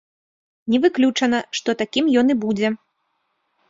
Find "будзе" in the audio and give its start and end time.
2.47-2.77